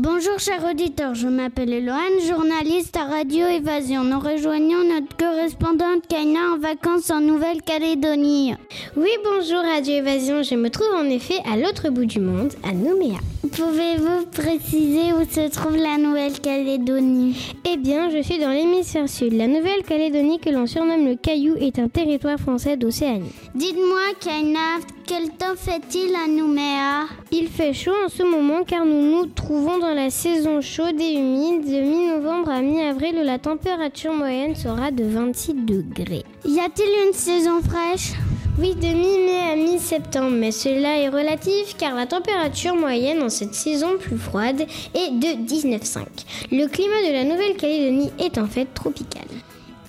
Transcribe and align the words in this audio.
Bonjour 0.00 0.38
chers 0.38 0.64
auditeurs, 0.64 1.16
je 1.16 1.26
m'appelle 1.26 1.72
Eloane, 1.72 2.20
journaliste 2.24 2.96
à 2.96 3.02
Radio 3.02 3.48
Évasion. 3.48 4.04
Nous 4.04 4.20
rejoignons 4.20 4.84
notre 4.84 5.16
correspondante 5.16 6.06
Kaina 6.08 6.52
en 6.54 6.58
vacances 6.58 7.10
en 7.10 7.20
Nouvelle-Calédonie. 7.20 8.54
Oui, 8.96 9.10
bonjour 9.24 9.58
Radio 9.58 9.94
Évasion, 9.94 10.44
je 10.44 10.54
me 10.54 10.70
trouve 10.70 10.94
en 10.94 11.10
effet 11.10 11.40
à 11.52 11.56
l'autre 11.56 11.88
bout 11.88 12.04
du 12.04 12.20
monde, 12.20 12.52
à 12.62 12.74
Nouméa. 12.74 13.18
Pouvez-vous 13.42 14.26
préciser 14.26 15.12
où 15.14 15.24
se 15.28 15.50
trouve 15.50 15.76
la 15.76 15.96
Nouvelle-Calédonie? 15.96 17.54
Eh 17.68 17.76
bien, 17.76 18.08
je 18.10 18.22
suis 18.22 18.38
dans 18.38 18.50
l'hémisphère 18.50 19.08
sud. 19.08 19.32
La 19.32 19.48
Nouvelle-Calédonie, 19.48 20.38
que 20.38 20.50
l'on 20.50 20.66
surnomme 20.66 21.06
le 21.06 21.16
Caillou, 21.16 21.56
est 21.56 21.78
un 21.78 21.88
territoire 21.88 22.38
français 22.38 22.76
d'Océanie. 22.76 23.32
Dites-moi, 23.54 24.14
Kaina, 24.20 24.78
quel 25.06 25.30
temps 25.30 25.56
fait-il 25.56 26.14
à 26.14 26.28
Nouméa? 26.28 27.06
Il 27.32 27.48
fait 27.48 27.72
chaud 27.72 27.94
en 28.04 28.08
ce 28.08 28.22
moment 28.22 28.64
car 28.66 28.84
nous 28.84 29.00
nous 29.00 29.26
trouvons 29.26 29.78
dans 29.78 29.87
la 29.94 30.10
saison 30.10 30.60
chaude 30.60 31.00
et 31.00 31.14
humide 31.14 31.64
de 31.64 31.80
mi-novembre 31.80 32.50
à 32.50 32.60
mi-avril 32.60 33.16
où 33.20 33.24
la 33.24 33.38
température 33.38 34.12
moyenne 34.12 34.54
sera 34.54 34.90
de 34.90 35.04
26 35.04 35.54
degrés. 35.54 36.24
Y 36.44 36.58
a-t-il 36.60 37.08
une 37.08 37.12
saison 37.12 37.60
fraîche? 37.62 38.12
Oui, 38.60 38.74
de 38.74 38.88
mi-mai 38.88 39.52
à 39.52 39.56
mi-septembre, 39.56 40.32
mais 40.32 40.50
cela 40.50 40.98
est 40.98 41.08
relatif 41.08 41.76
car 41.78 41.94
la 41.94 42.06
température 42.06 42.74
moyenne 42.74 43.22
en 43.22 43.28
cette 43.28 43.54
saison 43.54 43.98
plus 43.98 44.18
froide 44.18 44.66
est 44.94 45.10
de 45.10 45.46
19,5. 45.46 46.04
Le 46.50 46.66
climat 46.66 47.08
de 47.08 47.12
la 47.12 47.24
Nouvelle-Calédonie 47.24 48.10
est 48.18 48.36
en 48.36 48.46
fait 48.46 48.66
tropical. 48.74 49.26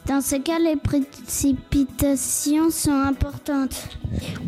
Dans 0.09 0.21
ce 0.21 0.37
cas, 0.37 0.57
les 0.57 0.75
précipitations 0.75 2.71
sont 2.71 2.89
importantes. 2.89 3.75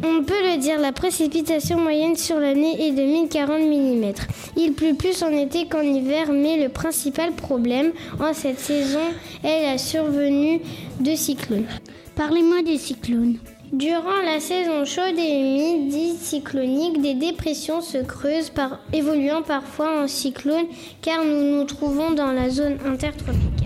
On 0.03 0.23
peut 0.23 0.41
le 0.41 0.57
dire, 0.57 0.79
la 0.79 0.91
précipitation 0.91 1.79
moyenne 1.79 2.15
sur 2.15 2.39
l'année 2.39 2.87
est 2.87 2.93
de 2.93 3.03
1040 3.03 3.59
mm. 3.59 4.11
Il 4.57 4.73
pleut 4.73 4.95
plus 4.95 5.21
en 5.21 5.29
été 5.29 5.67
qu'en 5.67 5.83
hiver, 5.83 6.31
mais 6.33 6.57
le 6.57 6.69
principal 6.69 7.33
problème 7.33 7.91
en 8.19 8.33
cette 8.33 8.59
saison 8.59 9.13
est 9.43 9.67
la 9.71 9.77
survenue 9.77 10.61
de 10.99 11.13
cyclones. 11.13 11.67
Parlez-moi 12.15 12.63
des 12.63 12.79
cyclones. 12.79 13.37
Durant 13.71 14.19
la 14.25 14.39
saison 14.39 14.83
chaude 14.83 15.19
et 15.19 15.41
humide, 15.41 15.89
dite 15.89 16.17
cyclonique, 16.17 17.03
des 17.03 17.13
dépressions 17.13 17.81
se 17.81 17.99
creusent, 17.99 18.49
par, 18.49 18.79
évoluant 18.93 19.43
parfois 19.43 20.01
en 20.01 20.07
cyclones, 20.07 20.65
car 21.03 21.23
nous 21.23 21.55
nous 21.55 21.65
trouvons 21.65 22.09
dans 22.13 22.31
la 22.31 22.49
zone 22.49 22.79
intertropicale. 22.83 23.60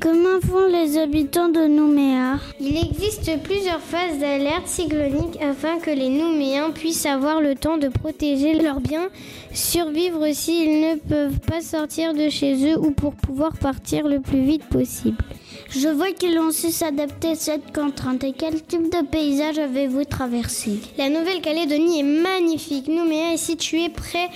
Comment 0.00 0.40
font 0.40 0.66
les 0.66 0.96
habitants 0.96 1.50
de 1.50 1.66
Nouméa? 1.66 2.38
Il 2.58 2.74
existe 2.78 3.42
plusieurs 3.42 3.82
phases 3.82 4.18
d'alerte 4.18 4.66
cyclonique 4.66 5.36
afin 5.42 5.78
que 5.78 5.90
les 5.90 6.08
Nouméens 6.08 6.70
puissent 6.70 7.04
avoir 7.04 7.42
le 7.42 7.54
temps 7.54 7.76
de 7.76 7.88
protéger 7.88 8.54
leurs 8.54 8.80
biens, 8.80 9.10
survivre 9.52 10.26
s'ils 10.32 10.80
ne 10.80 10.94
peuvent 10.96 11.38
pas 11.40 11.60
sortir 11.60 12.14
de 12.14 12.30
chez 12.30 12.72
eux 12.72 12.78
ou 12.78 12.92
pour 12.92 13.12
pouvoir 13.12 13.52
partir 13.58 14.08
le 14.08 14.20
plus 14.20 14.40
vite 14.40 14.64
possible. 14.64 15.18
Je 15.68 15.88
vois 15.88 16.12
qu'ils 16.12 16.38
ont 16.38 16.50
su 16.50 16.70
s'adapter 16.70 17.32
à 17.32 17.34
cette 17.34 17.70
contrainte. 17.74 18.24
Et 18.24 18.32
quel 18.32 18.62
type 18.62 18.90
de 18.90 19.06
paysage 19.06 19.58
avez-vous 19.58 20.04
traversé? 20.04 20.80
La 20.96 21.10
Nouvelle-Calédonie 21.10 22.00
est 22.00 22.22
magnifique. 22.22 22.88
Nouméa 22.88 23.34
est 23.34 23.36
située 23.36 23.90
près 23.90 24.30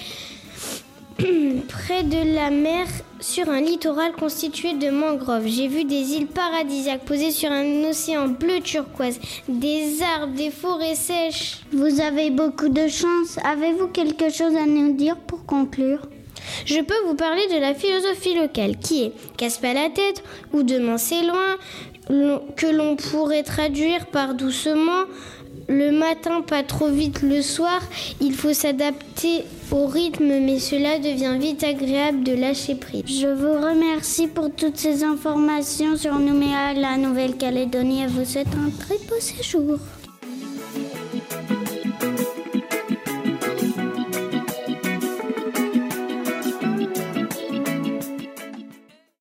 près 1.68 2.02
de 2.02 2.34
la 2.34 2.50
mer 2.50 2.86
sur 3.20 3.48
un 3.48 3.60
littoral 3.60 4.12
constitué 4.12 4.74
de 4.74 4.90
mangroves. 4.90 5.46
J'ai 5.46 5.68
vu 5.68 5.84
des 5.84 6.12
îles 6.14 6.26
paradisiaques 6.26 7.04
posées 7.04 7.30
sur 7.30 7.50
un 7.52 7.84
océan 7.84 8.28
bleu 8.28 8.60
turquoise, 8.60 9.20
des 9.48 10.02
arbres, 10.02 10.34
des 10.34 10.50
forêts 10.50 10.94
sèches. 10.94 11.60
Vous 11.72 12.00
avez 12.00 12.30
beaucoup 12.30 12.68
de 12.68 12.88
chance. 12.88 13.38
Avez-vous 13.44 13.88
quelque 13.88 14.30
chose 14.30 14.56
à 14.56 14.66
nous 14.66 14.94
dire 14.94 15.16
pour 15.16 15.46
conclure? 15.46 16.00
Je 16.64 16.80
peux 16.80 17.06
vous 17.06 17.14
parler 17.14 17.42
de 17.54 17.60
la 17.60 17.74
philosophie 17.74 18.34
locale 18.34 18.76
qui 18.78 19.04
est 19.04 19.12
casse 19.36 19.58
pas 19.58 19.74
la 19.74 19.90
tête 19.90 20.22
ou 20.52 20.62
demain 20.62 20.98
c'est 20.98 21.22
loin, 21.22 21.56
que 22.56 22.66
l'on 22.66 22.96
pourrait 22.96 23.42
traduire 23.42 24.06
par 24.06 24.34
doucement 24.34 25.04
le 25.68 25.90
matin, 25.92 26.42
pas 26.42 26.62
trop 26.62 26.88
vite 26.88 27.22
le 27.22 27.40
soir. 27.42 27.80
Il 28.20 28.34
faut 28.34 28.52
s'adapter 28.52 29.44
au 29.70 29.86
rythme, 29.86 30.40
mais 30.40 30.58
cela 30.58 30.98
devient 30.98 31.38
vite 31.40 31.64
agréable 31.64 32.22
de 32.22 32.34
lâcher 32.34 32.74
prise. 32.74 33.02
Je 33.06 33.28
vous 33.28 33.54
remercie 33.54 34.26
pour 34.26 34.50
toutes 34.54 34.76
ces 34.76 35.04
informations 35.04 35.96
sur 35.96 36.18
Nouméa, 36.18 36.74
la 36.74 36.96
Nouvelle-Calédonie, 36.96 38.02
et 38.02 38.06
vous 38.06 38.24
souhaite 38.24 38.48
un 38.48 38.70
très 38.78 38.98
beau 39.08 39.18
séjour. 39.20 39.78